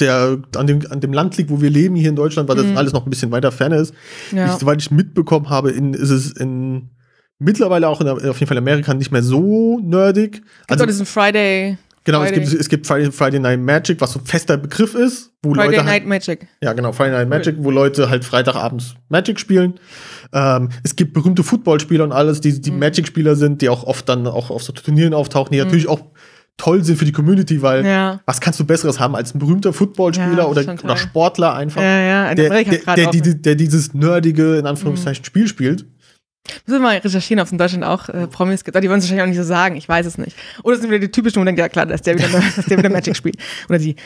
der 0.00 0.38
an 0.56 0.66
dem, 0.66 0.80
an 0.90 1.00
dem 1.00 1.12
Land 1.12 1.36
liegt, 1.36 1.50
wo 1.50 1.60
wir 1.60 1.70
leben, 1.70 1.94
hier 1.94 2.08
in 2.08 2.16
Deutschland, 2.16 2.48
weil 2.48 2.56
das 2.56 2.66
mhm. 2.66 2.76
alles 2.76 2.92
noch 2.92 3.06
ein 3.06 3.10
bisschen 3.10 3.30
weiter 3.30 3.52
ferne 3.52 3.76
ist. 3.76 3.94
Ja. 4.32 4.52
Ich, 4.52 4.60
soweit 4.60 4.80
ich 4.80 4.90
mitbekommen 4.90 5.50
habe, 5.50 5.70
in, 5.70 5.94
ist 5.94 6.10
es 6.10 6.32
in 6.32 6.90
mittlerweile 7.38 7.88
auch 7.88 8.00
in, 8.00 8.08
auf 8.08 8.22
jeden 8.22 8.46
Fall 8.46 8.56
in 8.56 8.62
Amerika 8.62 8.94
nicht 8.94 9.12
mehr 9.12 9.22
so 9.22 9.78
nerdig. 9.80 10.32
Gibt 10.32 10.70
also 10.70 10.86
diesen 10.86 11.06
Friday. 11.06 11.78
Genau, 12.04 12.20
Friday. 12.20 12.42
es 12.42 12.50
gibt, 12.50 12.60
es 12.60 12.68
gibt 12.68 12.86
Friday, 12.86 13.10
Friday 13.10 13.40
Night 13.40 13.60
Magic, 13.60 14.00
was 14.00 14.12
so 14.12 14.20
ein 14.20 14.26
fester 14.26 14.58
Begriff 14.58 14.94
ist. 14.94 15.32
Wo 15.42 15.54
Friday 15.54 15.76
Leute 15.76 15.84
Night 15.84 15.92
halt, 15.92 16.06
Magic. 16.06 16.46
Ja, 16.62 16.74
genau, 16.74 16.92
Friday 16.92 17.12
Night 17.12 17.28
Magic, 17.30 17.56
wo 17.58 17.70
Leute 17.70 18.10
halt 18.10 18.24
Freitagabends 18.24 18.94
Magic 19.08 19.40
spielen. 19.40 19.80
Ähm, 20.32 20.68
es 20.82 20.96
gibt 20.96 21.14
berühmte 21.14 21.42
Footballspieler 21.42 22.04
und 22.04 22.12
alles, 22.12 22.42
die, 22.42 22.60
die 22.60 22.70
mhm. 22.70 22.80
Magic-Spieler 22.80 23.36
sind, 23.36 23.62
die 23.62 23.70
auch 23.70 23.84
oft 23.84 24.06
dann 24.08 24.26
auch 24.26 24.50
auf 24.50 24.62
so 24.62 24.72
Turnieren 24.72 25.14
auftauchen, 25.14 25.52
die 25.52 25.58
mhm. 25.58 25.64
natürlich 25.64 25.88
auch 25.88 26.02
toll 26.56 26.84
sind 26.84 26.98
für 26.98 27.04
die 27.04 27.12
Community, 27.12 27.62
weil 27.62 27.84
ja. 27.84 28.20
was 28.26 28.40
kannst 28.40 28.60
du 28.60 28.64
Besseres 28.64 29.00
haben 29.00 29.16
als 29.16 29.34
ein 29.34 29.38
berühmter 29.38 29.72
Footballspieler 29.72 30.38
ja, 30.38 30.46
oder, 30.46 30.76
oder 30.84 30.96
Sportler 30.96 31.54
einfach, 31.54 31.82
ja, 31.82 32.34
der, 32.34 32.48
der, 32.64 32.94
der, 32.94 33.10
die, 33.10 33.42
der, 33.42 33.54
dieses 33.54 33.94
nerdige, 33.94 34.56
in 34.56 34.66
Anführungszeichen, 34.66 35.22
mhm. 35.22 35.26
Spiel 35.26 35.48
spielt. 35.48 35.86
Müssen 36.66 36.80
wir 36.80 36.88
mal 36.88 36.98
recherchieren, 36.98 37.40
ob 37.40 37.46
es 37.46 37.52
in 37.52 37.58
Deutschland 37.58 37.84
auch 37.84 38.08
äh, 38.08 38.26
Promis 38.26 38.64
gibt. 38.64 38.76
Die 38.76 38.88
wollen 38.88 38.98
es 38.98 39.04
wahrscheinlich 39.04 39.22
auch 39.22 39.28
nicht 39.28 39.36
so 39.38 39.44
sagen, 39.44 39.76
ich 39.76 39.88
weiß 39.88 40.04
es 40.04 40.18
nicht. 40.18 40.36
Oder 40.62 40.76
sind 40.76 40.90
wieder 40.90 40.98
die 40.98 41.10
typischen, 41.10 41.36
wo 41.36 41.40
man 41.40 41.46
denkt, 41.46 41.58
ja 41.58 41.68
klar, 41.68 41.86
dass 41.86 42.02
der 42.02 42.18
wieder, 42.18 42.28
dass 42.56 42.66
der 42.66 42.78
wieder 42.78 42.90
Magic 42.90 43.16
spielt. 43.16 43.36
Oder 43.68 43.78
die. 43.78 43.96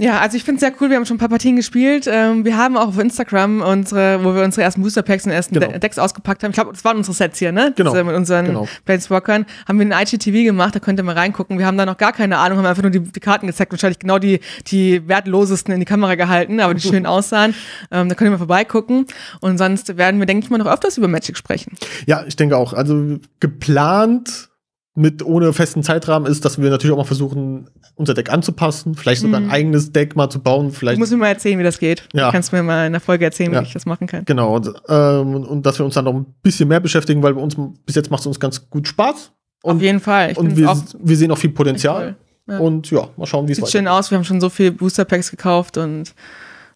Ja, 0.00 0.18
also 0.20 0.34
ich 0.34 0.44
finde 0.44 0.56
es 0.56 0.60
sehr 0.60 0.72
cool. 0.80 0.88
Wir 0.88 0.96
haben 0.96 1.04
schon 1.04 1.16
ein 1.16 1.20
paar 1.20 1.28
Partien 1.28 1.56
gespielt. 1.56 2.08
Ähm, 2.10 2.46
wir 2.46 2.56
haben 2.56 2.78
auch 2.78 2.88
auf 2.88 2.98
Instagram 2.98 3.60
unsere, 3.60 4.24
wo 4.24 4.34
wir 4.34 4.42
unsere 4.42 4.62
ersten 4.62 4.80
Booster 4.80 5.02
Packs 5.02 5.26
und 5.26 5.30
ersten 5.32 5.60
genau. 5.60 5.76
Decks 5.76 5.98
ausgepackt 5.98 6.42
haben. 6.42 6.52
Ich 6.52 6.54
glaube, 6.54 6.72
das 6.72 6.82
waren 6.86 6.96
unsere 6.96 7.14
Sets 7.14 7.38
hier, 7.38 7.52
ne? 7.52 7.74
Genau. 7.76 7.90
Das, 7.92 8.00
äh, 8.00 8.04
mit 8.04 8.16
unseren 8.16 8.46
genau. 8.46 8.66
Planeswalkern. 8.86 9.44
Haben 9.68 9.78
wir 9.78 9.94
ein 9.94 10.06
IGTV 10.06 10.46
gemacht, 10.46 10.74
da 10.74 10.78
könnt 10.78 10.98
ihr 10.98 11.02
mal 11.02 11.14
reingucken. 11.14 11.58
Wir 11.58 11.66
haben 11.66 11.76
da 11.76 11.84
noch 11.84 11.98
gar 11.98 12.14
keine 12.14 12.38
Ahnung, 12.38 12.56
haben 12.56 12.66
einfach 12.66 12.82
nur 12.82 12.90
die, 12.90 13.00
die 13.00 13.20
Karten 13.20 13.46
gezeigt. 13.46 13.72
Wahrscheinlich 13.72 13.98
genau 13.98 14.18
die, 14.18 14.40
die 14.68 15.06
wertlosesten 15.06 15.74
in 15.74 15.80
die 15.80 15.86
Kamera 15.86 16.14
gehalten, 16.14 16.60
aber 16.60 16.72
die 16.72 16.80
schön 16.80 17.04
aussahen. 17.04 17.54
Ähm, 17.90 18.08
da 18.08 18.14
könnt 18.14 18.28
ihr 18.28 18.32
mal 18.32 18.38
vorbeigucken. 18.38 19.04
Und 19.40 19.58
sonst 19.58 19.98
werden 19.98 20.18
wir, 20.18 20.24
denke 20.24 20.44
ich 20.44 20.50
mal, 20.50 20.56
noch 20.56 20.72
öfters 20.72 20.96
über 20.96 21.08
Magic 21.08 21.36
sprechen. 21.36 21.76
Ja, 22.06 22.24
ich 22.26 22.36
denke 22.36 22.56
auch. 22.56 22.72
Also 22.72 23.18
geplant 23.38 24.49
mit 24.94 25.24
ohne 25.24 25.52
festen 25.52 25.82
Zeitrahmen 25.82 26.30
ist, 26.30 26.44
dass 26.44 26.60
wir 26.60 26.68
natürlich 26.68 26.92
auch 26.92 26.98
mal 26.98 27.04
versuchen, 27.04 27.70
unser 27.94 28.12
Deck 28.12 28.30
anzupassen, 28.32 28.94
vielleicht 28.94 29.20
sogar 29.20 29.40
mhm. 29.40 29.46
ein 29.46 29.52
eigenes 29.52 29.92
Deck 29.92 30.16
mal 30.16 30.28
zu 30.28 30.40
bauen. 30.40 30.72
Vielleicht 30.72 30.96
du 30.96 31.00
musst 31.00 31.12
mir 31.12 31.18
mal 31.18 31.28
erzählen, 31.28 31.58
wie 31.58 31.62
das 31.62 31.78
geht. 31.78 32.08
Ja. 32.12 32.26
Du 32.26 32.32
kannst 32.32 32.52
mir 32.52 32.62
mal 32.62 32.86
in 32.86 32.92
der 32.92 33.00
Folge 33.00 33.24
erzählen, 33.24 33.52
ja. 33.52 33.60
wie 33.60 33.66
ich 33.66 33.72
das 33.72 33.86
machen 33.86 34.08
kann. 34.08 34.24
Genau, 34.24 34.56
und, 34.56 34.72
ähm, 34.88 35.34
und 35.34 35.64
dass 35.64 35.78
wir 35.78 35.84
uns 35.84 35.94
dann 35.94 36.06
noch 36.06 36.14
ein 36.14 36.26
bisschen 36.42 36.68
mehr 36.68 36.80
beschäftigen, 36.80 37.22
weil 37.22 37.34
bei 37.34 37.40
uns 37.40 37.56
bis 37.86 37.94
jetzt 37.94 38.10
macht 38.10 38.20
es 38.20 38.26
uns 38.26 38.40
ganz 38.40 38.68
gut 38.68 38.88
Spaß. 38.88 39.32
Und, 39.62 39.76
Auf 39.76 39.82
jeden 39.82 40.00
Fall. 40.00 40.32
Ich 40.32 40.38
und 40.38 40.56
wir, 40.56 40.74
wir 40.98 41.16
sehen 41.16 41.30
auch 41.30 41.38
viel 41.38 41.50
Potenzial. 41.50 42.16
Ja. 42.48 42.58
Und 42.58 42.90
ja, 42.90 43.08
mal 43.16 43.26
schauen, 43.26 43.46
wie 43.46 43.52
es 43.52 43.58
weitergeht. 43.58 43.72
Sieht 43.72 43.72
schön 43.72 43.88
aus, 43.88 44.10
wir 44.10 44.18
haben 44.18 44.24
schon 44.24 44.40
so 44.40 44.48
viele 44.48 44.72
Booster 44.72 45.04
Packs 45.04 45.30
gekauft 45.30 45.76
und 45.76 46.14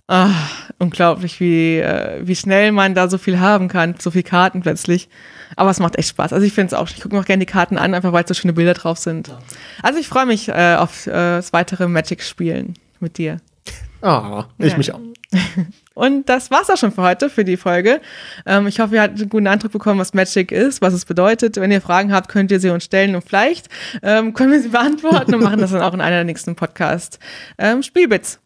ach, 0.07 0.71
unglaublich, 0.79 1.41
wie, 1.41 1.79
äh, 1.79 2.21
wie 2.23 2.37
schnell 2.37 2.73
man 2.73 2.95
da 2.95 3.09
so 3.09 3.19
viel 3.19 3.41
haben 3.41 3.69
kann, 3.69 3.95
so 3.99 4.11
viele 4.11 4.25
Karten 4.25 4.61
plötzlich. 4.63 5.09
Aber 5.57 5.71
es 5.71 5.81
macht 5.81 5.97
echt 5.97 6.09
Spaß. 6.09 6.33
Also 6.33 6.45
ich 6.45 6.53
finde 6.53 6.69
es 6.69 6.75
auch, 6.75 6.89
ich 6.89 7.01
gucke 7.01 7.15
mir 7.15 7.21
auch 7.21 7.27
gerne 7.27 7.45
die 7.45 7.51
Karten 7.51 7.79
an, 7.79 7.95
einfach 7.95 8.13
weil 8.13 8.27
so 8.27 8.35
schöne 8.35 8.53
Bilder 8.53 8.75
drauf 8.75 8.99
sind. 8.99 9.35
Also 9.83 9.99
ich 9.99 10.09
freue 10.09 10.27
mich 10.27 10.49
äh, 10.49 10.77
auf 10.79 11.07
äh, 11.07 11.11
das 11.11 11.53
weitere 11.53 11.89
Magic-Spielen 11.89 12.75
mit 13.01 13.19
dir. 13.19 13.39
Ah, 14.03 14.47
ich 14.59 14.73
ja. 14.73 14.77
mich 14.77 14.93
auch. 14.93 15.01
Und 15.95 16.29
das 16.29 16.51
war's 16.51 16.69
auch 16.69 16.77
schon 16.77 16.93
für 16.93 17.03
heute, 17.03 17.31
für 17.31 17.45
die 17.45 17.57
Folge. 17.57 18.01
Ähm, 18.45 18.67
ich 18.67 18.81
hoffe, 18.81 18.97
ihr 18.97 19.03
habt 19.03 19.19
einen 19.19 19.29
guten 19.31 19.47
Eindruck 19.47 19.73
bekommen, 19.73 19.99
was 19.99 20.13
Magic 20.13 20.53
ist, 20.53 20.83
was 20.83 20.93
es 20.93 21.05
bedeutet. 21.05 21.57
Wenn 21.57 21.71
ihr 21.71 21.81
Fragen 21.81 22.13
habt, 22.13 22.29
könnt 22.29 22.51
ihr 22.51 22.61
sie 22.61 22.69
uns 22.69 22.85
stellen 22.85 23.15
und 23.15 23.25
vielleicht 23.25 23.69
ähm, 24.03 24.35
können 24.35 24.53
wir 24.53 24.61
sie 24.61 24.69
beantworten 24.69 25.35
und 25.35 25.43
machen 25.43 25.61
das 25.61 25.71
dann 25.71 25.81
auch 25.81 25.95
in 25.95 26.01
einer 26.01 26.17
der 26.17 26.25
nächsten 26.25 26.57
Podcast. 26.57 27.19
Ähm, 27.57 27.83
Spielbits. 27.83 28.41